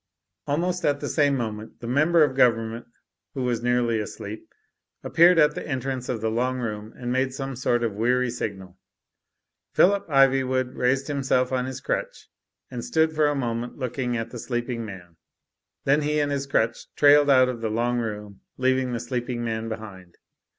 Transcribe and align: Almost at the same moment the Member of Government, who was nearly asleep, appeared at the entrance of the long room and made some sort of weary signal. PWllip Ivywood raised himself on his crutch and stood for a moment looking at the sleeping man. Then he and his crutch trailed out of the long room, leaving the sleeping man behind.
Almost 0.47 0.83
at 0.83 0.99
the 0.99 1.07
same 1.07 1.37
moment 1.37 1.79
the 1.79 1.85
Member 1.85 2.23
of 2.23 2.33
Government, 2.35 2.87
who 3.35 3.43
was 3.43 3.61
nearly 3.61 3.99
asleep, 3.99 4.51
appeared 5.03 5.37
at 5.37 5.53
the 5.53 5.63
entrance 5.67 6.09
of 6.09 6.21
the 6.21 6.31
long 6.31 6.57
room 6.57 6.91
and 6.97 7.11
made 7.11 7.35
some 7.35 7.55
sort 7.55 7.83
of 7.83 7.93
weary 7.93 8.31
signal. 8.31 8.79
PWllip 9.75 10.07
Ivywood 10.09 10.75
raised 10.75 11.07
himself 11.07 11.51
on 11.51 11.65
his 11.67 11.81
crutch 11.81 12.29
and 12.71 12.83
stood 12.83 13.13
for 13.13 13.27
a 13.27 13.35
moment 13.35 13.77
looking 13.77 14.17
at 14.17 14.31
the 14.31 14.39
sleeping 14.39 14.83
man. 14.83 15.17
Then 15.85 16.01
he 16.01 16.19
and 16.19 16.31
his 16.31 16.47
crutch 16.47 16.87
trailed 16.95 17.29
out 17.29 17.47
of 17.47 17.61
the 17.61 17.69
long 17.69 17.99
room, 17.99 18.41
leaving 18.57 18.93
the 18.93 18.99
sleeping 18.99 19.43
man 19.43 19.69
behind. 19.69 20.17